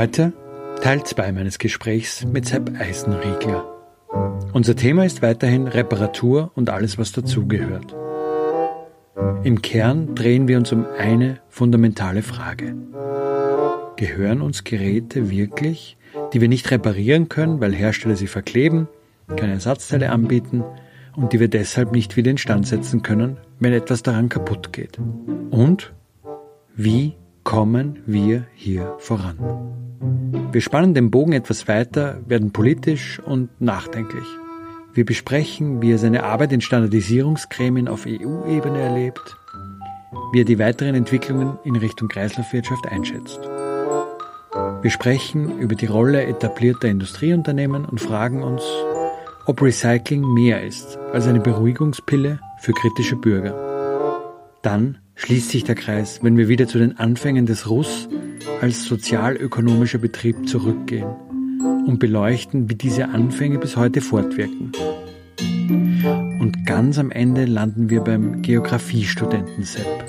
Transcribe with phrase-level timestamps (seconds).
[0.00, 0.32] Heute
[0.80, 3.66] Teil 2 meines Gesprächs mit Sepp Eisenriegler.
[4.54, 7.94] Unser Thema ist weiterhin Reparatur und alles, was dazugehört.
[9.44, 12.74] Im Kern drehen wir uns um eine fundamentale Frage.
[13.96, 15.98] Gehören uns Geräte wirklich,
[16.32, 18.88] die wir nicht reparieren können, weil Hersteller sie verkleben,
[19.36, 20.64] keine Ersatzteile anbieten
[21.14, 24.98] und die wir deshalb nicht wieder instand setzen können, wenn etwas daran kaputt geht?
[25.50, 25.92] Und
[26.74, 29.89] wie kommen wir hier voran?
[30.00, 34.24] Wir spannen den Bogen etwas weiter, werden politisch und nachdenklich.
[34.94, 39.36] Wir besprechen, wie er seine Arbeit in Standardisierungsgremien auf EU-Ebene erlebt,
[40.32, 43.40] wie er die weiteren Entwicklungen in Richtung Kreislaufwirtschaft einschätzt.
[44.82, 48.62] Wir sprechen über die Rolle etablierter Industrieunternehmen und fragen uns,
[49.44, 53.54] ob Recycling mehr ist als eine Beruhigungspille für kritische Bürger.
[54.62, 58.08] Dann schließt sich der Kreis, wenn wir wieder zu den Anfängen des Russ
[58.60, 61.08] als sozialökonomischer Betrieb zurückgehen
[61.86, 64.72] und beleuchten, wie diese Anfänge bis heute fortwirken.
[66.40, 70.04] Und ganz am Ende landen wir beim Geografiestudenten Sepp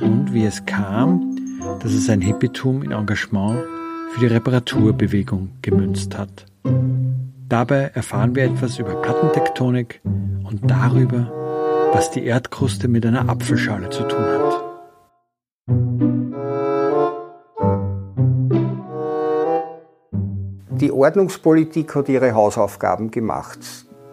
[0.00, 1.36] und wie es kam,
[1.80, 3.58] dass er sein Hippietum in Engagement
[4.12, 6.46] für die Reparaturbewegung gemünzt hat.
[7.48, 10.00] Dabei erfahren wir etwas über Plattentektonik
[10.44, 11.32] und darüber,
[11.92, 14.45] was die Erdkruste mit einer Apfelschale zu tun hat.
[20.78, 23.60] Die Ordnungspolitik hat ihre Hausaufgaben gemacht.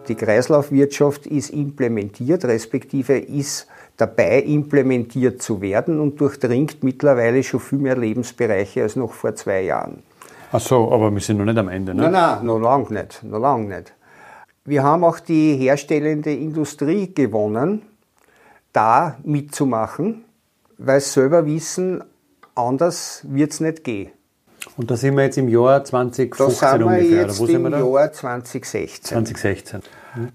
[0.08, 3.66] Die Kreislaufwirtschaft ist implementiert, respektive ist
[3.98, 9.60] dabei implementiert zu werden und durchdringt mittlerweile schon viel mehr Lebensbereiche als noch vor zwei
[9.60, 10.02] Jahren.
[10.52, 12.04] Ach so, aber wir sind noch nicht am Ende, ne?
[12.04, 13.92] Nein, nein, noch lange nicht, noch lang nicht.
[14.64, 17.82] Wir haben auch die herstellende Industrie gewonnen,
[18.72, 20.24] da mitzumachen,
[20.78, 22.02] weil sie selber wissen,
[22.54, 24.12] anders wird es nicht gehen.
[24.76, 27.22] Und da sind wir jetzt im Jahr 2015 da sind wir ungefähr.
[27.22, 27.94] jetzt Wo sind wir im?
[27.94, 29.02] Jahr 2016.
[29.02, 29.80] 2016.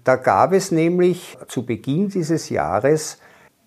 [0.04, 3.18] Da gab es nämlich zu Beginn dieses Jahres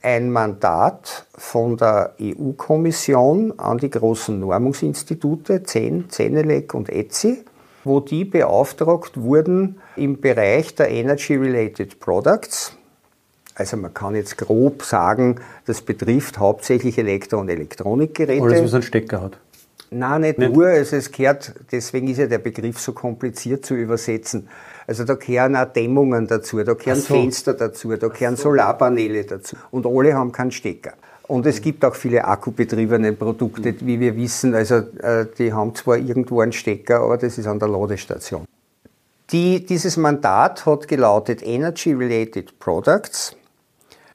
[0.02, 7.46] ein Mandat von der EU-Kommission an die großen Normungsinstitute, CEN, CENELEC und ETSI,
[7.86, 12.76] wo die beauftragt wurden im Bereich der Energy-Related Products.
[13.56, 18.44] Also man kann jetzt grob sagen, das betrifft hauptsächlich Elektro- und Elektronikgeräte.
[18.44, 19.38] Alles, was einen Stecker hat.
[19.94, 20.54] Nein, nicht, Nicht?
[20.54, 20.68] nur.
[20.68, 24.48] Also es gehört, deswegen ist ja der Begriff so kompliziert zu übersetzen.
[24.88, 27.14] Also da gehören auch Dämmungen dazu, da gehören so.
[27.14, 29.56] Fenster dazu, da gehören Solarpaneele dazu.
[29.72, 30.94] Und alle haben keinen Stecker.
[31.28, 34.54] Und es gibt auch viele akkubetriebene Produkte, wie wir wissen.
[34.54, 38.46] Also äh, die haben zwar irgendwo einen Stecker, aber das ist an der Ladestation.
[39.32, 43.36] Die, dieses Mandat hat gelautet Energy Related Products,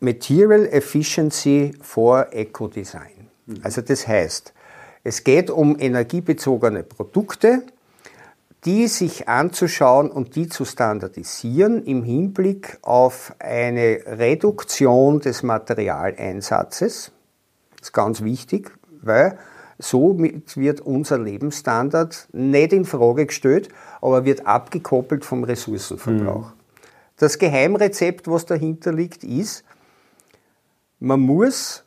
[0.00, 3.28] Material Efficiency for Eco-Design.
[3.62, 4.52] Also das heißt,
[5.04, 7.62] es geht um energiebezogene Produkte,
[8.64, 17.12] die sich anzuschauen und die zu standardisieren im Hinblick auf eine Reduktion des Materialeinsatzes.
[17.78, 19.38] Das ist ganz wichtig, weil
[19.78, 23.68] somit wird unser Lebensstandard nicht in Frage gestellt,
[24.00, 26.52] aber wird abgekoppelt vom Ressourcenverbrauch.
[27.16, 29.64] Das Geheimrezept, was dahinter liegt, ist,
[30.98, 31.84] man muss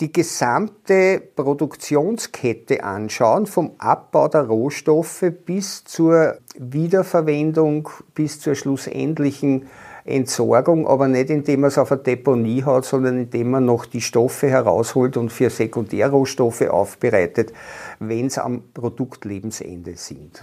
[0.00, 9.68] die gesamte Produktionskette anschauen, vom Abbau der Rohstoffe bis zur Wiederverwendung, bis zur schlussendlichen
[10.04, 14.00] Entsorgung, aber nicht indem man es auf eine Deponie hat, sondern indem man noch die
[14.00, 17.52] Stoffe herausholt und für Sekundärrohstoffe aufbereitet,
[17.98, 20.40] wenn es am Produktlebensende sind.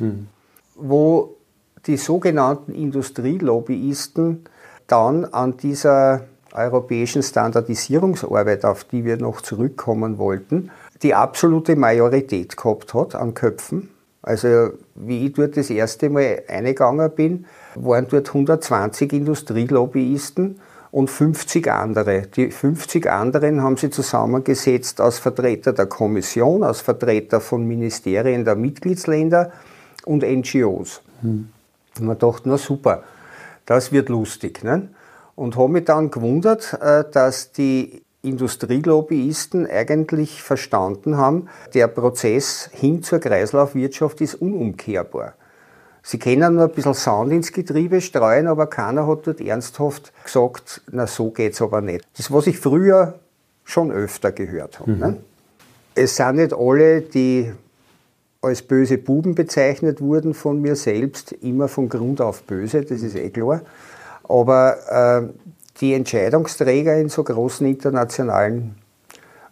[0.75, 1.37] Wo
[1.85, 4.45] die sogenannten Industrielobbyisten
[4.87, 10.71] dann an dieser europäischen Standardisierungsarbeit, auf die wir noch zurückkommen wollten,
[11.01, 13.89] die absolute Majorität gehabt hat an Köpfen.
[14.21, 17.45] Also wie ich dort das erste Mal eingegangen bin,
[17.75, 20.59] waren dort 120 Industrielobbyisten
[20.91, 22.27] und 50 andere.
[22.27, 28.55] Die 50 anderen haben sie zusammengesetzt aus Vertretern der Kommission, aus Vertretern von Ministerien der
[28.55, 29.51] Mitgliedsländer
[30.05, 31.01] und NGOs.
[31.21, 31.49] Hm.
[31.99, 33.03] Und man dachte, na super,
[33.65, 34.63] das wird lustig.
[34.63, 34.89] Ne?
[35.35, 43.03] Und habe mich dann gewundert, äh, dass die Industrielobbyisten eigentlich verstanden haben, der Prozess hin
[43.03, 45.33] zur Kreislaufwirtschaft ist unumkehrbar.
[46.01, 50.81] Sie können nur ein bisschen Sand ins Getriebe streuen, aber keiner hat dort ernsthaft gesagt,
[50.91, 52.05] na so geht's aber nicht.
[52.17, 53.19] Das, was ich früher
[53.63, 54.91] schon öfter gehört habe.
[54.91, 54.99] Mhm.
[54.99, 55.17] Ne?
[55.95, 57.51] Es sind nicht alle, die
[58.41, 63.15] als böse Buben bezeichnet wurden von mir selbst, immer von Grund auf böse, das ist
[63.15, 63.61] eh klar.
[64.23, 64.77] Aber
[65.23, 65.33] äh,
[65.79, 68.75] die Entscheidungsträger in so großen internationalen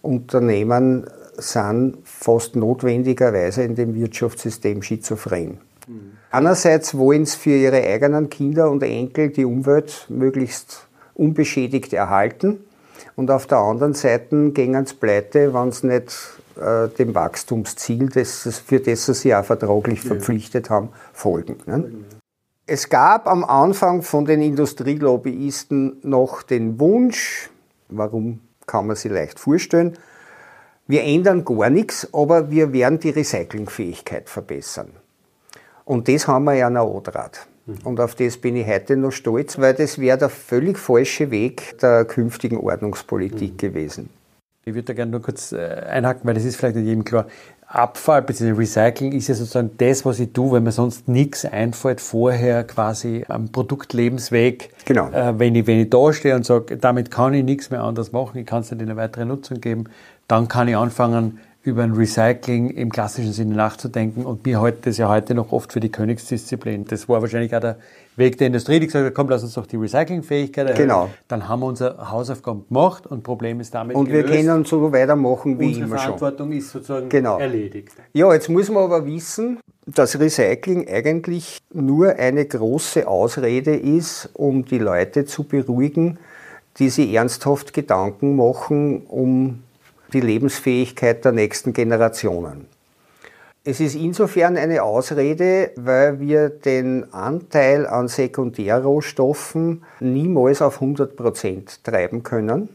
[0.01, 1.07] Unternehmen
[1.37, 5.59] sind fast notwendigerweise in dem Wirtschaftssystem schizophren.
[5.87, 6.11] Mhm.
[6.29, 12.59] Einerseits wollen sie für ihre eigenen Kinder und Enkel die Umwelt möglichst unbeschädigt erhalten
[13.15, 16.15] und auf der anderen Seite gehen sie pleite, wenn sie nicht
[16.59, 21.57] äh, dem Wachstumsziel, das, für das sie sich auch vertraglich verpflichtet haben, folgen.
[21.65, 21.91] Ne?
[22.73, 27.49] Es gab am Anfang von den Industrielobbyisten noch den Wunsch,
[27.89, 29.97] warum kann man sich leicht vorstellen,
[30.87, 34.91] wir ändern gar nichts, aber wir werden die Recyclingfähigkeit verbessern.
[35.83, 37.39] Und das haben wir ja noch angetragen.
[37.83, 41.77] Und auf das bin ich heute noch stolz, weil das wäre der völlig falsche Weg
[41.79, 43.57] der künftigen Ordnungspolitik mhm.
[43.57, 44.09] gewesen.
[44.63, 47.25] Ich würde da gerne nur kurz äh, einhaken, weil das ist vielleicht nicht jedem klar.
[47.73, 48.51] Abfall bzw.
[48.51, 53.25] Recycling ist ja sozusagen das, was ich tue, wenn mir sonst nichts einfällt, vorher quasi
[53.27, 54.71] am Produktlebensweg.
[54.85, 55.09] Genau.
[55.09, 58.11] Äh, wenn, ich, wenn ich da stehe und sage, damit kann ich nichts mehr anders
[58.11, 59.85] machen, ich kann es nicht in eine weitere Nutzung geben,
[60.27, 64.25] dann kann ich anfangen, über ein Recycling im klassischen Sinne nachzudenken.
[64.25, 66.85] Und wir halten das ja heute noch oft für die Königsdisziplin.
[66.85, 67.77] Das war wahrscheinlich auch der
[68.17, 70.81] Weg der Industrie, die gesagt hat, komm, lass uns doch die Recyclingfähigkeit erhöhen.
[70.81, 71.09] Genau.
[71.29, 74.29] Dann haben wir unsere Hausaufgaben gemacht und Problem ist damit Und gelöst.
[74.29, 76.17] wir können so weitermachen wie unsere immer schon.
[76.17, 77.39] Verantwortung ist sozusagen genau.
[77.39, 77.93] erledigt.
[78.13, 84.65] Ja, jetzt muss man aber wissen, dass Recycling eigentlich nur eine große Ausrede ist, um
[84.65, 86.19] die Leute zu beruhigen,
[86.77, 89.63] die sich ernsthaft Gedanken machen um
[90.13, 92.65] die Lebensfähigkeit der nächsten Generationen.
[93.63, 101.83] Es ist insofern eine Ausrede, weil wir den Anteil an Sekundärrohstoffen niemals auf 100 Prozent
[101.83, 102.69] treiben können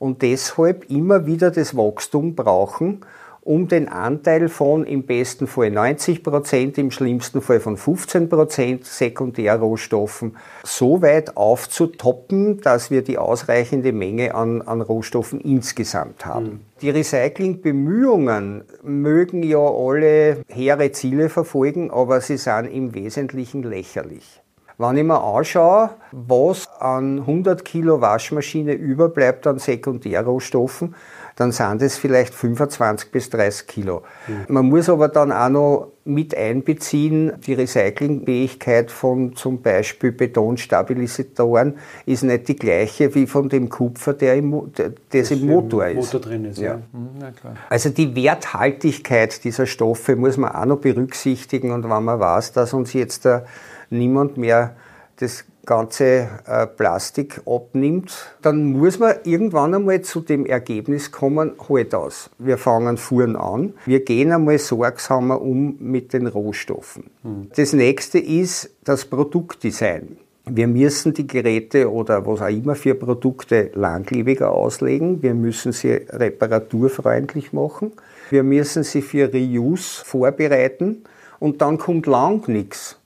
[0.00, 3.02] und deshalb immer wieder das Wachstum brauchen,
[3.48, 8.84] um den Anteil von im besten Fall 90 Prozent, im schlimmsten Fall von 15 Prozent
[8.84, 16.44] Sekundärrohstoffen so weit aufzutoppen, dass wir die ausreichende Menge an, an Rohstoffen insgesamt haben.
[16.44, 16.60] Mhm.
[16.82, 24.42] Die Recyclingbemühungen mögen ja alle hehre Ziele verfolgen, aber sie sind im Wesentlichen lächerlich.
[24.80, 30.94] Wenn ich mir anschaue, was an 100 Kilo Waschmaschine überbleibt an Sekundärrohstoffen,
[31.38, 34.02] dann sind es vielleicht 25 bis 30 Kilo.
[34.26, 34.46] Mhm.
[34.48, 41.76] Man muss aber dann auch noch mit einbeziehen, die Recyclingfähigkeit von zum Beispiel Betonstabilisatoren
[42.06, 46.12] ist nicht die gleiche wie von dem Kupfer, der im, das, das im Motor ist.
[46.12, 46.72] Motor drin ist, ja.
[46.72, 46.76] ja.
[46.92, 47.22] Mhm,
[47.68, 52.72] also die Werthaltigkeit dieser Stoffe muss man auch noch berücksichtigen und wenn man weiß, dass
[52.72, 53.44] uns jetzt da
[53.90, 54.74] niemand mehr
[55.20, 61.94] das ganze äh, Plastik abnimmt, dann muss man irgendwann einmal zu dem Ergebnis kommen, halt
[61.94, 62.30] aus.
[62.38, 67.10] Wir fangen vorn an, wir gehen einmal sorgsamer um mit den Rohstoffen.
[67.22, 67.50] Mhm.
[67.54, 70.16] Das nächste ist das Produktdesign.
[70.46, 75.22] Wir müssen die Geräte oder was auch immer für Produkte langlebiger auslegen.
[75.22, 77.92] Wir müssen sie reparaturfreundlich machen.
[78.30, 81.04] Wir müssen sie für Reuse vorbereiten.
[81.38, 82.97] Und dann kommt lang nichts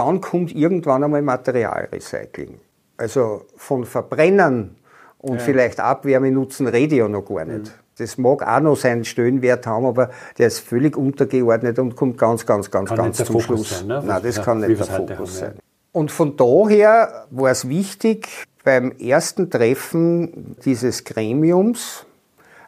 [0.00, 2.58] dann kommt irgendwann einmal Materialrecycling.
[2.96, 4.76] Also von Verbrennen
[5.18, 5.40] und ja.
[5.40, 7.66] vielleicht Abwärme nutzen rede ich ja noch gar nicht.
[7.66, 7.70] Mhm.
[7.98, 12.46] Das mag auch noch seinen Stellenwert haben, aber der ist völlig untergeordnet und kommt ganz,
[12.46, 13.78] ganz, ganz, kann ganz zum Fokus Schluss.
[13.80, 14.02] Sein, ne?
[14.06, 15.52] Nein, das ja, kann nicht der Fokus haben, sein.
[15.56, 15.62] Ja.
[15.92, 18.26] Und von daher war es wichtig,
[18.64, 22.06] beim ersten Treffen dieses Gremiums,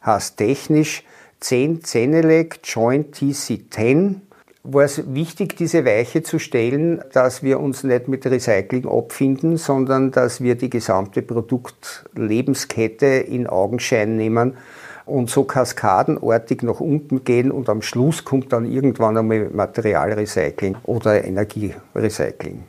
[0.04, 1.04] heißt technisch
[1.40, 4.16] 10 Zenelec Joint TC10,
[4.64, 10.12] war es wichtig, diese Weiche zu stellen, dass wir uns nicht mit Recycling abfinden, sondern
[10.12, 14.56] dass wir die gesamte Produktlebenskette in Augenschein nehmen
[15.04, 21.24] und so kaskadenartig nach unten gehen und am Schluss kommt dann irgendwann einmal Materialrecycling oder
[21.24, 22.62] Energierecycling.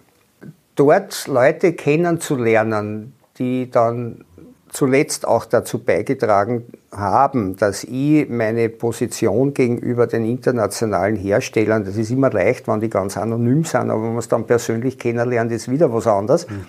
[0.75, 4.25] Dort Leute kennenzulernen, die dann
[4.73, 12.09] zuletzt auch dazu beigetragen haben, dass ich meine Position gegenüber den internationalen Herstellern, das ist
[12.09, 15.69] immer leicht, wenn die ganz anonym sind, aber wenn man es dann persönlich kennenlernt, ist
[15.69, 16.65] wieder was anderes, mhm.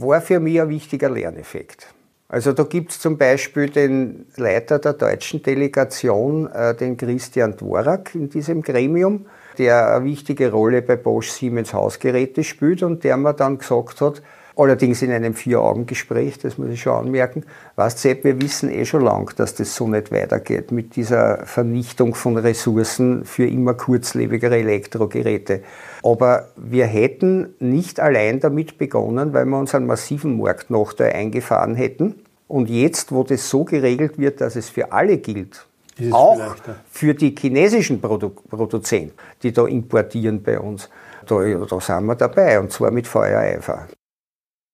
[0.00, 1.86] war für mich ein wichtiger Lerneffekt.
[2.30, 8.14] Also da gibt es zum Beispiel den Leiter der deutschen Delegation, äh, den Christian Dvorak
[8.14, 9.26] in diesem Gremium,
[9.56, 14.20] der eine wichtige Rolle bei Bosch Siemens Hausgeräte spielt und der mir dann gesagt hat,
[14.58, 17.44] Allerdings in einem Vier-Augen-Gespräch, das muss ich schon anmerken.
[17.76, 22.16] Weißt du, wir wissen eh schon lang, dass das so nicht weitergeht mit dieser Vernichtung
[22.16, 25.62] von Ressourcen für immer kurzlebigere Elektrogeräte.
[26.02, 32.16] Aber wir hätten nicht allein damit begonnen, weil wir uns einen massiven Marktnachteil eingefahren hätten.
[32.48, 35.68] Und jetzt, wo das so geregelt wird, dass es für alle gilt,
[36.10, 36.56] auch
[36.90, 40.88] für die chinesischen Produ Produzenten, die da importieren bei uns,
[41.26, 43.86] da, da sind wir dabei und zwar mit Feuereifer.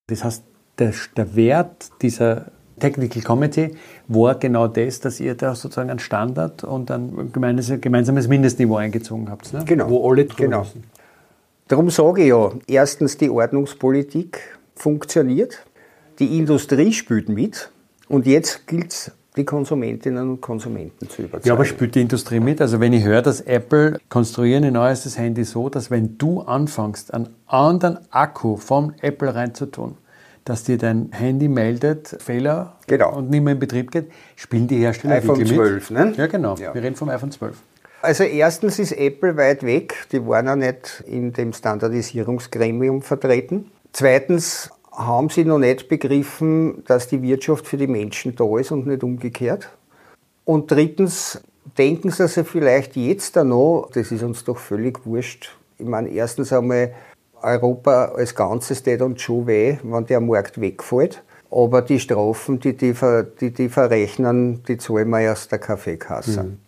[0.06, 0.44] Das heißt,
[0.78, 2.46] der, der Wert dieser
[2.78, 3.76] Technical Committee
[4.08, 9.52] war genau das, dass ihr da sozusagen einen Standard und ein gemeinsames Mindestniveau eingezogen habt,
[9.52, 9.64] ne?
[9.64, 9.88] genau.
[9.88, 10.58] wo alle drüber genau.
[10.60, 10.84] Müssen.
[11.68, 14.40] Darum sage ich ja, erstens, die Ordnungspolitik
[14.74, 15.64] funktioniert,
[16.18, 17.70] die Industrie spielt mit
[18.08, 21.48] und jetzt gilt es, die Konsumentinnen und Konsumenten zu überzeugen.
[21.48, 22.60] Ja, aber spielt die Industrie mit?
[22.60, 27.12] Also wenn ich höre, dass Apple konstruieren ein neuestes Handy so, dass wenn du anfängst,
[27.12, 29.96] einen anderen Akku vom Apple reinzutun,
[30.44, 33.16] dass dir dein Handy meldet, Fehler genau.
[33.16, 35.98] und nicht mehr in Betrieb geht, spielen die Hersteller iPhone wirklich 12, mit?
[35.98, 36.14] Ne?
[36.16, 36.54] Ja, genau.
[36.56, 36.74] Ja.
[36.74, 37.56] Wir reden vom iPhone 12.
[38.02, 43.70] Also erstens ist Apple weit weg, die waren ja nicht in dem Standardisierungsgremium vertreten.
[43.92, 48.86] Zweitens haben sie noch nicht begriffen, dass die Wirtschaft für die Menschen da ist und
[48.86, 49.68] nicht umgekehrt.
[50.44, 51.42] Und drittens
[51.78, 55.56] denken sie sich vielleicht jetzt da noch, das ist uns doch völlig wurscht.
[55.78, 56.92] Ich meine, erstens einmal,
[57.42, 61.22] Europa als Ganzes tät uns schon weh, wenn der Markt wegfällt.
[61.50, 62.94] Aber die Strafen, die die,
[63.40, 66.44] die, die verrechnen, die zahlen wir erst der Kaffeekasse.
[66.44, 66.58] Mhm.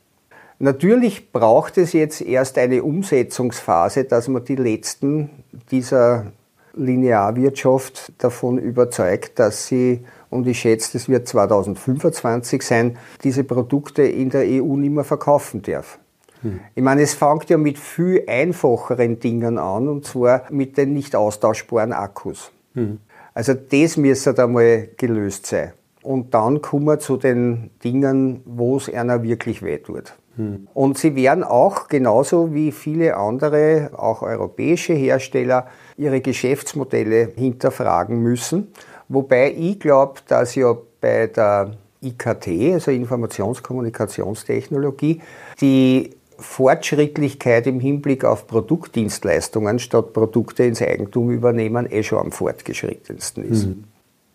[0.59, 5.31] Natürlich braucht es jetzt erst eine Umsetzungsphase, dass man die letzten
[5.71, 6.33] dieser
[6.77, 14.31] Linearwirtschaft davon überzeugt, dass sie, und ich schätze, das wird 2025 sein, diese Produkte in
[14.31, 15.99] der EU nicht mehr verkaufen darf.
[16.43, 16.61] Hm.
[16.75, 21.17] Ich meine, es fängt ja mit viel einfacheren Dingen an, und zwar mit den nicht
[21.17, 22.51] austauschbaren Akkus.
[22.75, 22.99] Hm.
[23.35, 25.73] Also das müsste da mal gelöst sein.
[26.03, 30.15] Und dann kommen wir zu den Dingen, wo es einer wirklich wehtut.
[30.37, 30.69] Hm.
[30.73, 35.67] Und sie werden auch genauso wie viele andere, auch europäische Hersteller,
[35.97, 38.69] ihre Geschäftsmodelle hinterfragen müssen.
[39.09, 41.73] Wobei ich glaube, dass ja bei der
[42.03, 45.23] IKT, also Informationskommunikationstechnologie,
[45.61, 53.51] die Fortschrittlichkeit im Hinblick auf Produktdienstleistungen statt Produkte ins Eigentum übernehmen eh schon am fortgeschrittensten
[53.51, 53.67] ist.
[53.67, 53.85] Mhm.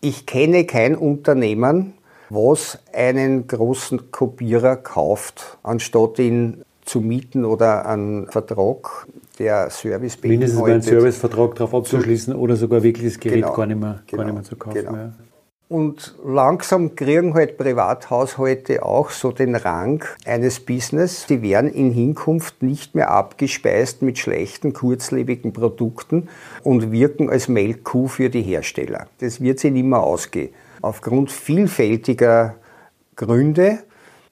[0.00, 1.92] Ich kenne kein Unternehmen,
[2.28, 9.06] was einen großen Kopierer kauft, anstatt ihn zu mieten oder einen Vertrag,
[9.42, 10.54] der Service beinhaltet.
[10.54, 14.22] Mindestens einen Servicevertrag darauf abzuschließen oder sogar wirklich das Gerät genau, gar, nicht mehr, genau,
[14.22, 14.74] gar nicht mehr zu kaufen.
[14.74, 14.94] Genau.
[14.94, 15.12] Ja.
[15.68, 21.24] Und langsam kriegen halt Privathaushalte auch so den Rang eines Business.
[21.26, 26.28] Die werden in Hinkunft nicht mehr abgespeist mit schlechten, kurzlebigen Produkten
[26.62, 29.06] und wirken als Melkkuh für die Hersteller.
[29.20, 30.50] Das wird sich nicht mehr ausgehen.
[30.82, 32.56] Aufgrund vielfältiger
[33.16, 33.78] Gründe.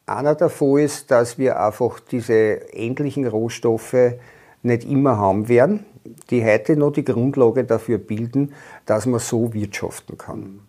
[0.04, 4.14] Einer davon ist, dass wir einfach diese endlichen Rohstoffe
[4.62, 5.84] nicht immer haben werden,
[6.30, 8.52] die heute noch die Grundlage dafür bilden,
[8.86, 10.60] dass man so wirtschaften kann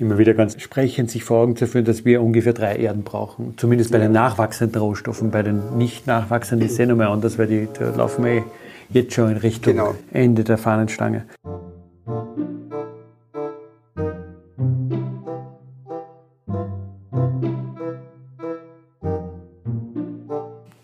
[0.00, 3.54] immer wieder ganz sprechend sich vor Augen zu führen, dass wir ungefähr drei Erden brauchen.
[3.58, 5.30] Zumindest bei den nachwachsenden Rohstoffen.
[5.30, 8.42] Bei den nicht nachwachsenden ist es eh noch mehr anders, weil die, laufen eh
[8.88, 9.94] jetzt schon in Richtung genau.
[10.12, 11.26] Ende der Fahnenstange.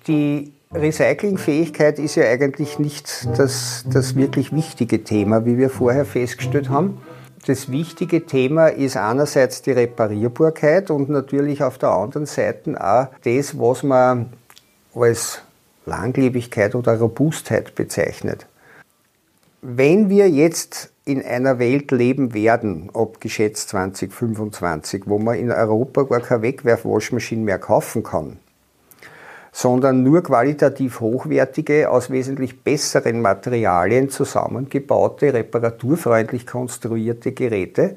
[0.06, 0.45] Die
[0.80, 7.00] Recyclingfähigkeit ist ja eigentlich nicht das, das wirklich wichtige Thema, wie wir vorher festgestellt haben.
[7.46, 13.58] Das wichtige Thema ist einerseits die Reparierbarkeit und natürlich auf der anderen Seite auch das,
[13.58, 14.30] was man
[14.94, 15.42] als
[15.84, 18.46] Langlebigkeit oder Robustheit bezeichnet.
[19.62, 26.02] Wenn wir jetzt in einer Welt leben werden, ab geschätzt 2025, wo man in Europa
[26.02, 28.38] gar keine Wegwerfwaschmaschine mehr kaufen kann,
[29.56, 37.96] sondern nur qualitativ hochwertige, aus wesentlich besseren Materialien zusammengebaute, reparaturfreundlich konstruierte Geräte,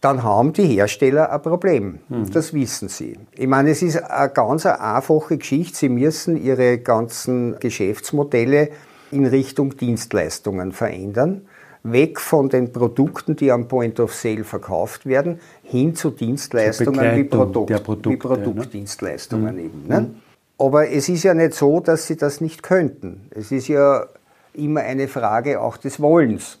[0.00, 1.98] dann haben die Hersteller ein Problem.
[2.08, 2.30] Mhm.
[2.30, 3.18] Das wissen sie.
[3.34, 5.76] Ich meine, es ist eine ganz einfache Geschichte.
[5.76, 8.68] Sie müssen ihre ganzen Geschäftsmodelle
[9.10, 11.48] in Richtung Dienstleistungen verändern.
[11.82, 17.24] Weg von den Produkten, die am Point of Sale verkauft werden, hin zu Dienstleistungen wie,
[17.24, 18.18] Produkt, Produkte, wie ne?
[18.18, 19.84] Produktdienstleistungen eben.
[19.88, 20.10] Ne?
[20.58, 23.22] Aber es ist ja nicht so, dass sie das nicht könnten.
[23.30, 24.06] Es ist ja
[24.54, 26.58] immer eine Frage auch des Wollens.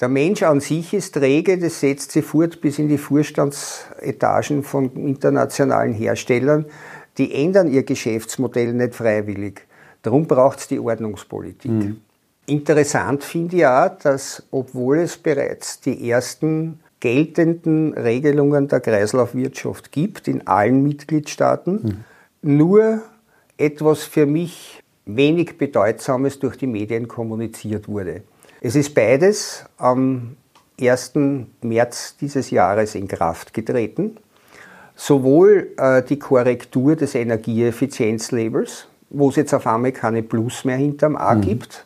[0.00, 4.92] Der Mensch an sich ist träge, das setzt sie fort bis in die Vorstandsetagen von
[4.94, 6.66] internationalen Herstellern.
[7.16, 9.66] Die ändern ihr Geschäftsmodell nicht freiwillig.
[10.02, 11.96] Darum braucht es die Ordnungspolitik.
[12.48, 20.28] Interessant finde ich auch, dass obwohl es bereits die ersten geltenden Regelungen der Kreislaufwirtschaft gibt
[20.28, 22.04] in allen Mitgliedstaaten,
[22.40, 23.02] nur
[23.58, 28.22] etwas für mich wenig Bedeutsames durch die Medien kommuniziert wurde.
[28.62, 30.36] Es ist beides am
[30.80, 31.12] 1.
[31.60, 34.16] März dieses Jahres in Kraft getreten.
[34.96, 41.14] Sowohl äh, die Korrektur des Energieeffizienzlabels, wo es jetzt auf einmal keine Plus mehr hinterm
[41.14, 41.84] A gibt,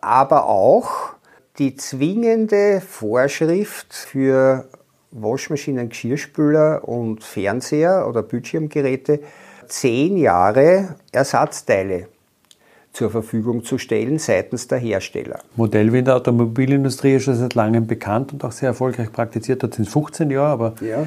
[0.00, 1.14] aber auch
[1.58, 4.66] die zwingende Vorschrift für
[5.10, 9.20] Waschmaschinen, Geschirrspüler und Fernseher oder Bildschirmgeräte,
[9.66, 12.08] zehn Jahre Ersatzteile
[12.92, 15.40] zur Verfügung zu stellen seitens der Hersteller.
[15.54, 19.62] Modell wie in der Automobilindustrie ist schon seit langem bekannt und auch sehr erfolgreich praktiziert.
[19.62, 21.06] Dort sind es 15 Jahre, aber Ja.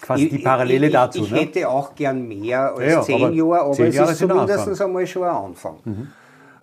[0.00, 1.24] quasi die Parallele ich, dazu.
[1.24, 1.40] Ich, ne?
[1.40, 4.18] hätte auch gern mehr als Ja, ja, zehn aber Jahre, aber zehn es Jahre ist
[4.18, 5.74] zumindest einmal schon ein Anfang.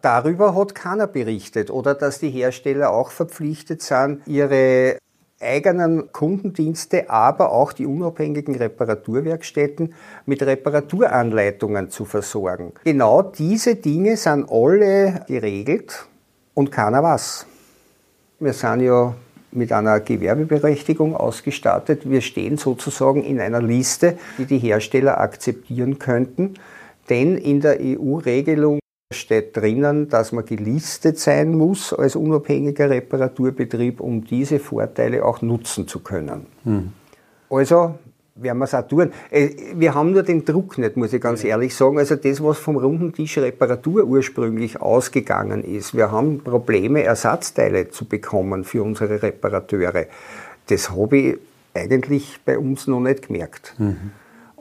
[0.03, 4.97] Darüber hat keiner berichtet oder dass die Hersteller auch verpflichtet sind, ihre
[5.39, 9.93] eigenen Kundendienste, aber auch die unabhängigen Reparaturwerkstätten
[10.25, 12.73] mit Reparaturanleitungen zu versorgen.
[12.83, 16.05] Genau diese Dinge sind alle geregelt
[16.53, 17.45] und keiner was.
[18.41, 19.15] Wir sind ja
[19.53, 22.09] mit einer Gewerbeberechtigung ausgestattet.
[22.09, 26.55] Wir stehen sozusagen in einer Liste, die die Hersteller akzeptieren könnten.
[27.09, 28.79] Denn in der EU-Regelung
[29.13, 35.87] steht drinnen, dass man gelistet sein muss als unabhängiger Reparaturbetrieb, um diese Vorteile auch nutzen
[35.87, 36.47] zu können.
[37.49, 37.95] Also
[38.35, 39.11] werden wir es auch tun.
[39.29, 41.99] Äh, Wir haben nur den Druck nicht, muss ich ganz ehrlich sagen.
[41.99, 45.95] Also das, was vom runden Tisch Reparatur ursprünglich ausgegangen ist.
[45.95, 50.07] Wir haben Probleme, Ersatzteile zu bekommen für unsere Reparateure.
[50.67, 51.37] Das habe ich
[51.75, 53.75] eigentlich bei uns noch nicht gemerkt.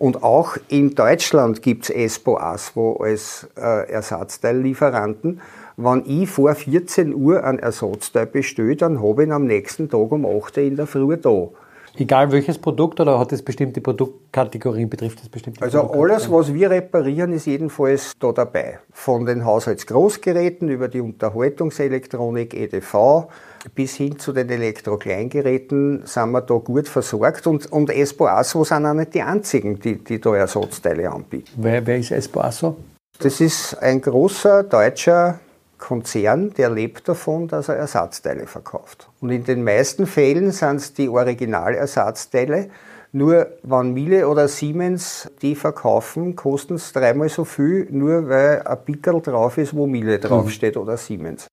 [0.03, 5.41] Und auch in Deutschland gibt es Espo ASWO als äh, Ersatzteillieferanten.
[5.77, 10.11] Wenn ich vor 14 Uhr ein Ersatzteil bestelle, dann habe ich ihn am nächsten Tag
[10.11, 11.51] um 8 Uhr in der Früh da.
[11.95, 16.71] Egal welches Produkt oder hat es bestimmte Produktkategorien, betrifft es bestimmte Also alles, was wir
[16.71, 18.79] reparieren, ist jedenfalls da dabei.
[18.93, 23.29] Von den Haushaltsgroßgeräten über die Unterhaltungselektronik, EDV,
[23.75, 27.47] bis hin zu den Elektrokleingeräten sind wir da gut versorgt.
[27.47, 31.51] Und, und Espo ASWO sind auch nicht die einzigen, die, die da Ersatzteile anbieten.
[31.57, 32.77] Wer, wer ist Espoasso?
[33.19, 35.39] Das ist ein großer deutscher
[35.83, 39.09] Konzern, der lebt davon, dass er Ersatzteile verkauft.
[39.21, 42.71] Und in den meisten Fällen sind es die Originalersatzteile.
[43.11, 48.79] Nur wenn Miele oder Siemens die verkaufen, kosten es dreimal so viel, nur weil ein
[48.85, 51.49] Pickel drauf ist, wo Miele draufsteht oder Siemens.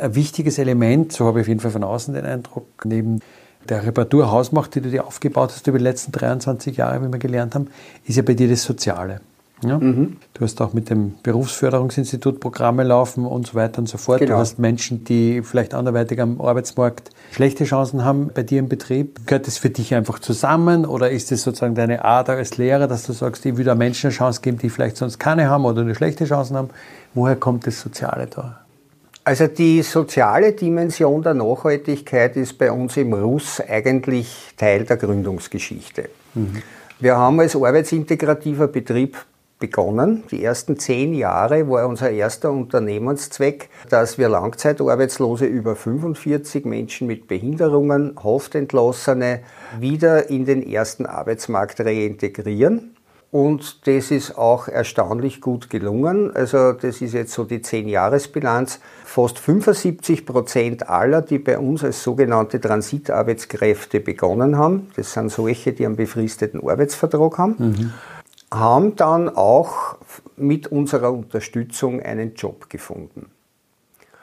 [0.00, 3.20] Ein wichtiges Element, so habe ich auf jeden Fall von außen den Eindruck, neben
[3.68, 7.54] der Reparaturhausmacht, die du dir aufgebaut hast über die letzten 23 Jahre, wie wir gelernt
[7.54, 7.68] haben,
[8.06, 9.20] ist ja bei dir das Soziale.
[9.64, 9.78] Ja?
[9.78, 14.20] Du hast auch mit dem Berufsförderungsinstitut Programme laufen und so weiter und so fort.
[14.20, 14.34] Genau.
[14.34, 19.26] Du hast Menschen, die vielleicht anderweitig am Arbeitsmarkt schlechte Chancen haben bei dir im Betrieb.
[19.26, 23.04] Gehört das für dich einfach zusammen oder ist es sozusagen deine Art als Lehrer, dass
[23.04, 25.82] du sagst, ich will da Menschen eine Chance geben, die vielleicht sonst keine haben oder
[25.82, 26.70] nur schlechte Chancen haben?
[27.14, 28.60] Woher kommt das Soziale da?
[29.24, 36.08] Also die soziale Dimension der Nachhaltigkeit ist bei uns im Russ eigentlich Teil der Gründungsgeschichte.
[36.98, 39.18] Wir haben als arbeitsintegrativer Betrieb
[39.58, 40.24] begonnen.
[40.30, 47.28] Die ersten zehn Jahre war unser erster Unternehmenszweck, dass wir Langzeitarbeitslose über 45 Menschen mit
[47.28, 49.40] Behinderungen, Haftentlassene
[49.78, 52.94] wieder in den ersten Arbeitsmarkt reintegrieren.
[53.30, 56.34] Und das ist auch erstaunlich gut gelungen.
[56.34, 58.80] Also das ist jetzt so die 10-Jahres-Bilanz.
[59.04, 65.74] Fast 75 Prozent aller, die bei uns als sogenannte Transitarbeitskräfte begonnen haben, das sind solche,
[65.74, 67.92] die einen befristeten Arbeitsvertrag haben,
[68.50, 69.98] haben dann auch
[70.36, 73.30] mit unserer Unterstützung einen Job gefunden.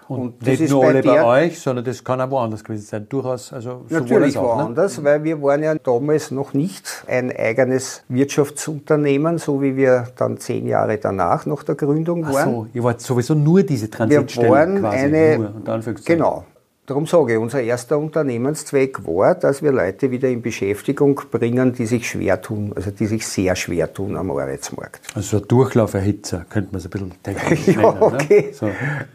[0.08, 3.08] Und das nicht nur alle bei euch, sondern das kann auch woanders gewesen sein.
[3.10, 4.64] Durchaus, also Natürlich auch, ne?
[4.64, 10.38] woanders, weil wir waren ja damals noch nicht ein eigenes Wirtschaftsunternehmen, so wie wir dann
[10.38, 12.54] zehn Jahre danach nach der Gründung Ach waren.
[12.54, 14.98] so, ihr wart sowieso nur diese wir Transitstelle waren quasi.
[14.98, 16.46] eine, nur, genau.
[16.88, 21.88] Darum sage ich, unser erster Unternehmenszweck war, dass wir Leute wieder in Beschäftigung bringen, die
[21.88, 25.02] sich schwer tun, also die sich sehr schwer tun am Arbeitsmarkt.
[25.16, 28.04] Also so ein Durchlauferhitzer, könnte man es ein bisschen technisch Ja, nennen.
[28.04, 28.46] okay.
[28.50, 28.54] Ne?
[28.54, 28.68] So.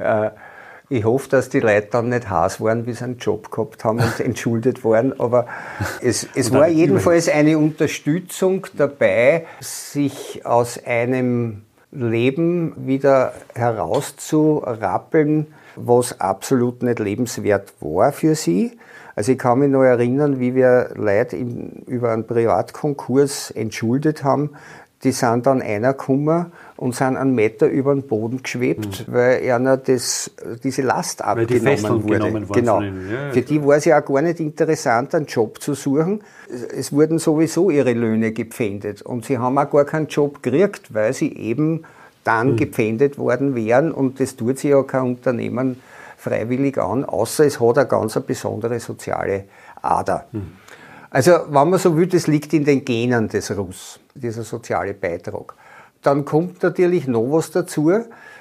[0.03, 0.31] Äh,
[0.93, 4.01] Ich hoffe, dass die Leute dann nicht Hass waren, wie sie einen Job gehabt haben
[4.01, 5.19] und entschuldet waren.
[5.21, 5.47] Aber
[6.03, 16.83] es, es war jedenfalls eine Unterstützung dabei, sich aus einem Leben wieder herauszurappeln, was absolut
[16.83, 18.79] nicht lebenswert war für sie.
[19.17, 24.51] Also ich kann mich noch erinnern, wie wir Leute in, über einen Privatkonkurs entschuldet haben,
[25.03, 29.13] die sind dann einer gekommen und sind einen Meter über den Boden geschwebt, mhm.
[29.13, 30.31] weil einer das,
[30.63, 32.47] diese Last abgenommen wurde.
[32.53, 32.83] genau.
[32.83, 36.23] Ja, Für die war es ja auch gar nicht interessant, einen Job zu suchen.
[36.77, 41.15] Es wurden sowieso ihre Löhne gepfändet und sie haben auch gar keinen Job gekriegt, weil
[41.15, 41.85] sie eben
[42.25, 42.57] dann mhm.
[42.57, 45.81] gepfändet worden wären und das tut sich ja kein Unternehmen
[46.17, 49.45] freiwillig an, außer es hat eine ganz eine besondere soziale
[49.81, 50.27] Ader.
[50.33, 50.53] Mhm.
[51.11, 55.55] Also, wenn man so will, das liegt in den Genen des Russ, dieser soziale Beitrag.
[56.03, 57.93] Dann kommt natürlich noch was dazu.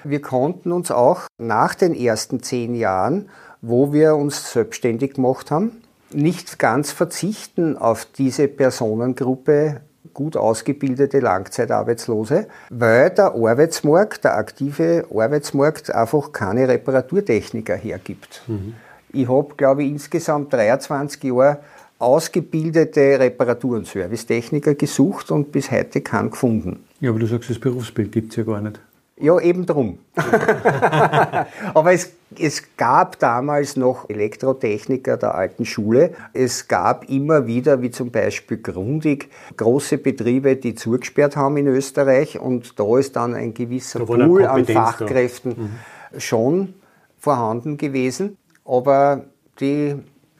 [0.04, 3.30] Wir konnten uns auch nach den ersten zehn Jahren,
[3.62, 9.82] wo wir uns selbstständig gemacht haben, nicht ganz verzichten auf diese Personengruppe
[10.19, 18.41] gut ausgebildete Langzeitarbeitslose, weil der Arbeitsmarkt, der aktive Arbeitsmarkt einfach keine Reparaturtechniker hergibt.
[18.47, 18.73] Mhm.
[19.13, 21.60] Ich habe, glaube ich, insgesamt 23 Jahre
[21.99, 26.84] ausgebildete Reparatur- und Servicetechniker gesucht und bis heute keinen gefunden.
[26.99, 28.77] Ja, aber du sagst, das Berufsbild gibt es ja gar nicht.
[29.21, 29.99] Ja, eben drum.
[31.73, 36.13] aber es, es gab damals noch Elektrotechniker der alten Schule.
[36.32, 42.39] Es gab immer wieder, wie zum Beispiel Grundig, große Betriebe, die zugesperrt haben in Österreich.
[42.39, 45.51] Und da ist dann ein gewisser Pool an Fachkräften
[46.13, 46.19] mhm.
[46.19, 46.73] schon
[47.17, 48.38] vorhanden gewesen.
[48.63, 49.25] Aber
[49.60, 49.95] die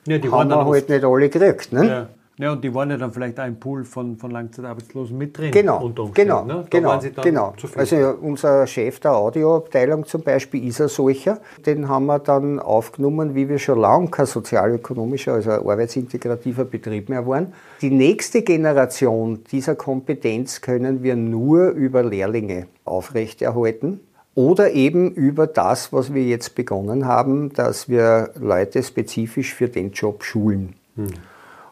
[0.06, 1.72] ja, die haben wir halt nicht alle gekriegt.
[1.72, 1.86] Ne?
[1.86, 2.08] Ja.
[2.40, 5.50] Ja, und die waren ja dann vielleicht auch im Pool von, von Langzeitarbeitslosen mit drin.
[5.50, 6.64] Genau, genau, ne?
[6.70, 7.54] genau, genau.
[7.76, 11.38] Also unser Chef der Audioabteilung zum Beispiel ist ein solcher.
[11.66, 17.26] Den haben wir dann aufgenommen, wie wir schon lange kein sozialökonomischer, also arbeitsintegrativer Betrieb mehr
[17.26, 17.52] waren.
[17.82, 24.00] Die nächste Generation dieser Kompetenz können wir nur über Lehrlinge aufrechterhalten.
[24.34, 29.90] Oder eben über das, was wir jetzt begonnen haben, dass wir Leute spezifisch für den
[29.92, 30.74] Job schulen.
[30.96, 31.08] Hm.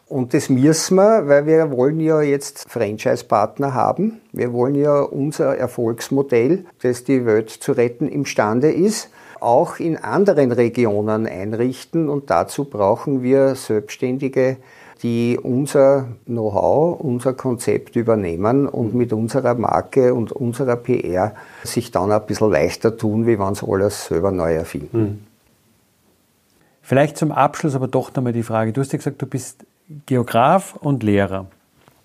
[0.09, 4.21] Und das müssen wir, weil wir wollen ja jetzt Franchise-Partner haben.
[4.31, 10.51] Wir wollen ja unser Erfolgsmodell, das die Welt zu retten imstande ist, auch in anderen
[10.51, 12.09] Regionen einrichten.
[12.09, 14.57] Und dazu brauchen wir selbstständige
[15.03, 22.11] die unser Know-how, unser Konzept übernehmen und mit unserer Marke und unserer PR sich dann
[22.11, 24.97] ein bisschen leichter tun, wie wenn sie alles selber neu erfinden.
[24.97, 25.19] Hm.
[26.81, 28.73] Vielleicht zum Abschluss aber doch nochmal die Frage.
[28.73, 29.63] Du hast ja gesagt, du bist
[30.05, 31.47] Geograf und Lehrer.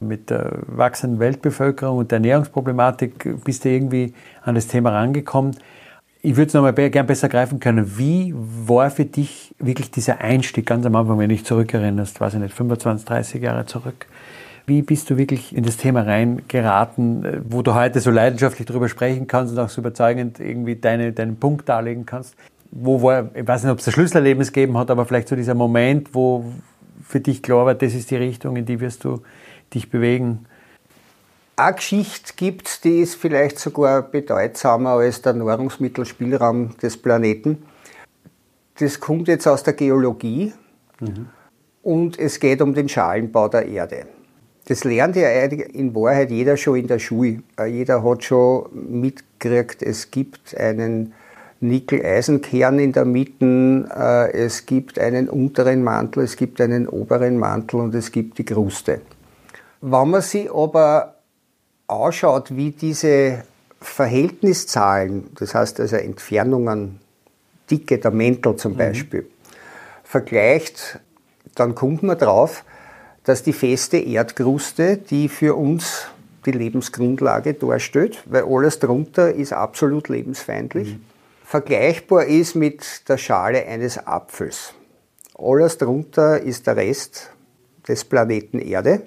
[0.00, 5.56] Mit der wachsenden Weltbevölkerung und der Ernährungsproblematik bist du irgendwie an das Thema rangekommen
[6.24, 7.98] ich würde es nochmal gern besser greifen können.
[7.98, 12.34] Wie war für dich wirklich dieser Einstieg ganz am Anfang, wenn du dich zurückerinnerst, weiß
[12.34, 14.06] ich nicht, 25, 30 Jahre zurück?
[14.66, 19.26] Wie bist du wirklich in das Thema reingeraten, wo du heute so leidenschaftlich darüber sprechen
[19.26, 22.34] kannst und auch so überzeugend irgendwie deine, deinen Punkt darlegen kannst?
[22.70, 25.54] Wo war, ich weiß nicht, ob es ein Schlüsselerlebnis gegeben hat, aber vielleicht so dieser
[25.54, 26.46] Moment, wo
[27.02, 29.22] für dich klar war, das ist die Richtung, in die wirst du
[29.72, 30.46] dich bewegen?
[31.56, 37.62] eine Geschichte gibt, die ist vielleicht sogar bedeutsamer als der Nahrungsmittelspielraum des Planeten.
[38.78, 40.52] Das kommt jetzt aus der Geologie
[41.00, 41.28] mhm.
[41.82, 44.06] und es geht um den Schalenbau der Erde.
[44.66, 47.42] Das lernt ja in Wahrheit jeder schon in der Schule.
[47.58, 51.12] Äh, jeder hat schon mitgekriegt, es gibt einen
[51.60, 57.80] Nickel-Eisenkern in der Mitte, äh, es gibt einen unteren Mantel, es gibt einen oberen Mantel
[57.80, 59.00] und es gibt die Kruste.
[59.80, 61.16] Wenn man sie aber
[61.86, 63.44] ausschaut, wie diese
[63.80, 67.00] Verhältniszahlen, das heißt also Entfernungen,
[67.70, 68.78] Dicke der Mäntel zum mhm.
[68.78, 69.26] Beispiel, mhm.
[70.04, 71.00] vergleicht,
[71.54, 72.64] dann kommt man drauf,
[73.24, 76.08] dass die feste Erdkruste, die für uns
[76.44, 81.04] die Lebensgrundlage darstellt, weil alles drunter ist absolut lebensfeindlich, mhm.
[81.54, 84.74] Vergleichbar ist mit der Schale eines Apfels.
[85.38, 87.30] Alles drunter ist der Rest
[87.86, 89.02] des Planeten Erde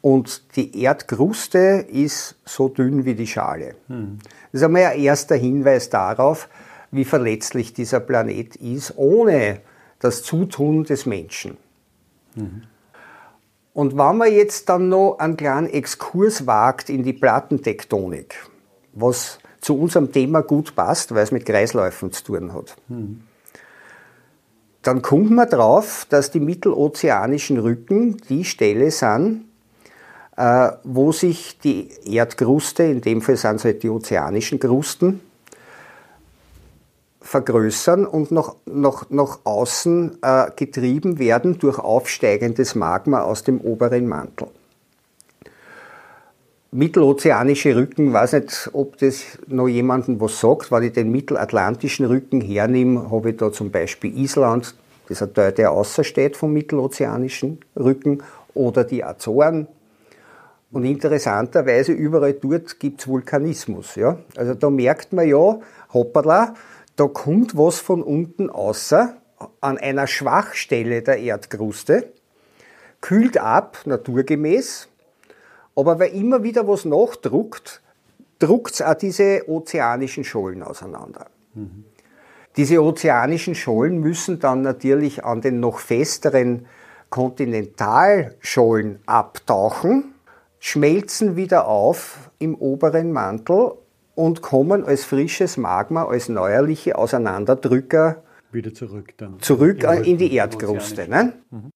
[0.00, 3.74] und die Erdkruste ist so dünn wie die Schale.
[3.88, 4.20] Mhm.
[4.50, 6.48] Das ist einmal ein erster Hinweis darauf,
[6.90, 9.60] wie verletzlich dieser Planet ist, ohne
[9.98, 11.58] das Zutun des Menschen.
[12.34, 12.62] Mhm.
[13.74, 18.36] Und wenn man jetzt dann noch einen kleinen Exkurs wagt in die Plattentektonik,
[18.94, 23.22] was zu unserem Thema gut passt, weil es mit Kreisläufen zu tun hat, mhm.
[24.82, 29.44] dann kommt man drauf, dass die mittelozeanischen Rücken die Stelle sind,
[30.36, 35.20] äh, wo sich die Erdkruste, in dem Fall sind es halt die ozeanischen Krusten,
[37.20, 44.08] vergrößern und nach, nach, nach außen äh, getrieben werden durch aufsteigendes Magma aus dem oberen
[44.08, 44.48] Mantel.
[46.74, 50.72] Mittelozeanische Rücken, weiß nicht, ob das noch jemandem was sagt.
[50.72, 54.74] Wenn ich den mittelatlantischen Rücken hernehme, habe ich da zum Beispiel Island,
[55.06, 58.22] das ist ein Teil, der außersteht vom mittelozeanischen Rücken,
[58.54, 59.66] oder die Azoren.
[60.70, 63.94] Und interessanterweise überall dort gibt es Vulkanismus.
[63.94, 64.16] Ja?
[64.34, 65.60] Also da merkt man ja,
[65.92, 66.54] hoppala,
[66.96, 69.18] da kommt was von unten außer
[69.60, 72.12] an einer Schwachstelle der Erdkruste,
[73.02, 74.88] kühlt ab, naturgemäß,
[75.74, 77.80] aber weil immer wieder was nachdruckt,
[78.38, 81.26] druckt es auch diese ozeanischen Schollen auseinander.
[81.54, 81.84] Mhm.
[82.56, 86.66] Diese ozeanischen Schollen müssen dann natürlich an den noch festeren
[87.08, 90.14] Kontinentalschollen abtauchen,
[90.58, 93.72] schmelzen wieder auf im oberen Mantel
[94.14, 99.40] und kommen als frisches Magma, als neuerliche Auseinanderdrücker wieder zurück, dann.
[99.40, 101.08] zurück in die Erdkruste.
[101.08, 101.32] Ne?
[101.50, 101.70] Mhm.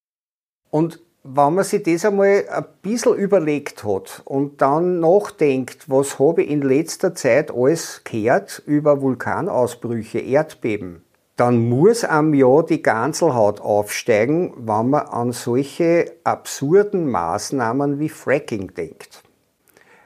[0.70, 6.42] Und wenn man sich das einmal ein bisschen überlegt hat und dann nachdenkt, was habe
[6.42, 11.02] ich in letzter Zeit alles gehört über Vulkanausbrüche, Erdbeben,
[11.36, 18.72] dann muss am ja die Ganzelhaut aufsteigen, wenn man an solche absurden Maßnahmen wie Fracking
[18.74, 19.22] denkt.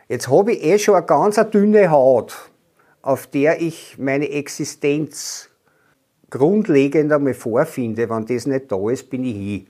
[0.08, 2.50] Jetzt habe ich eh schon eine ganz dünne Haut,
[3.02, 5.50] auf der ich meine Existenz
[6.30, 8.10] grundlegend einmal vorfinde.
[8.10, 9.66] Wenn das nicht da ist, bin ich hin.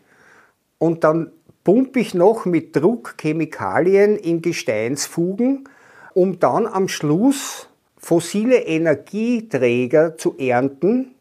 [0.78, 1.30] Und dann
[1.64, 5.68] pumpe ich noch mit Druck Chemikalien in Gesteinsfugen,
[6.14, 7.68] um dann am Schluss
[7.98, 11.14] fossile Energieträger zu ernten,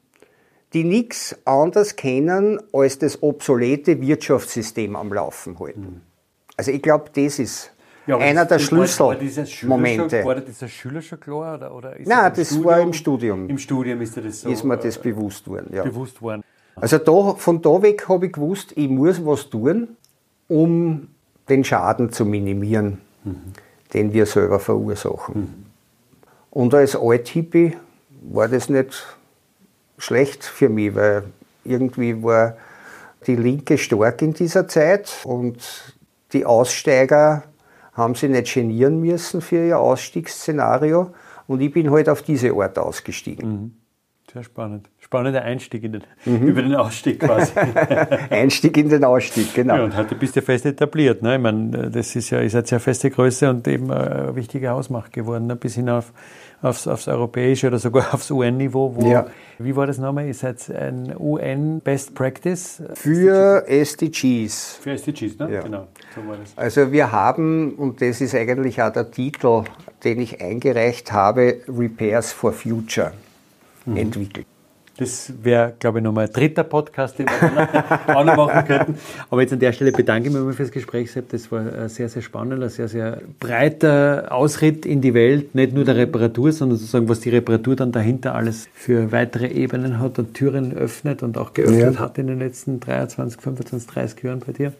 [0.73, 6.01] die nichts anderes kennen als das obsolete Wirtschaftssystem am Laufen halten.
[6.57, 7.71] Also ich glaube, das ist
[8.05, 10.19] ja, einer der Schlüsselmomente.
[10.19, 11.55] War, war dieser Schüler schon klar?
[11.55, 12.65] Oder, oder Nein, das Studium?
[12.65, 13.49] war im Studium.
[13.49, 14.49] Im Studium ist das so.
[14.49, 15.83] Ist mir das äh, bewusst worden, ja.
[15.83, 16.43] Bewusst worden.
[16.75, 19.97] Also da, von da weg habe ich gewusst, ich muss was tun,
[20.49, 21.07] um
[21.47, 23.53] den Schaden zu minimieren, mhm.
[23.93, 25.35] den wir selber verursachen.
[25.35, 25.65] Mhm.
[26.51, 27.77] Und als Althippie
[28.21, 29.17] war das nicht
[29.97, 31.23] schlecht für mich, weil
[31.63, 32.57] irgendwie war
[33.27, 35.95] die Linke stark in dieser Zeit und
[36.33, 37.43] die Aussteiger
[37.93, 41.13] haben sich nicht genieren müssen für ihr Ausstiegsszenario
[41.47, 43.49] und ich bin halt auf diese Art ausgestiegen.
[43.49, 43.73] Mhm.
[44.31, 44.89] Sehr spannend.
[45.09, 46.47] Spannender Einstieg in den, mhm.
[46.49, 47.51] über den Ausstieg quasi.
[48.29, 49.77] Einstieg in den Ausstieg, genau.
[49.77, 51.23] Ja, und heute bist du fest etabliert.
[51.23, 51.37] Ne?
[51.37, 55.11] Ich meine, das ist ja ist eine sehr feste Größe und eben eine wichtige Hausmacht
[55.11, 55.55] geworden, ne?
[55.55, 56.13] bis hinauf
[56.61, 58.95] aufs, aufs europäische oder sogar aufs UN-Niveau.
[59.01, 59.25] Ja.
[59.57, 60.27] Wie war das nochmal?
[60.27, 62.83] Ihr seid ein UN Best Practice?
[62.93, 64.77] Für SDGs.
[64.79, 65.51] Für SDGs, ne?
[65.51, 65.61] Ja.
[65.61, 66.55] Genau, so war das.
[66.55, 69.63] Also wir haben, und das ist eigentlich auch der Titel,
[70.03, 73.13] den ich eingereicht habe, Repairs for Future
[73.87, 73.97] mhm.
[73.97, 74.45] entwickelt.
[74.99, 78.95] Das wäre, glaube ich, nochmal ein dritter Podcast, den wir auch noch machen könnten.
[79.29, 81.29] Aber jetzt an der Stelle bedanke ich mich für das Gespräch, Sepp.
[81.29, 85.73] Das war äh, sehr, sehr spannend, ein sehr, sehr breiter Ausritt in die Welt, nicht
[85.73, 90.19] nur der Reparatur, sondern sozusagen, was die Reparatur dann dahinter alles für weitere Ebenen hat
[90.19, 91.99] und Türen öffnet und auch geöffnet ja.
[92.01, 94.73] hat in den letzten 23, 25, 30 Jahren bei dir.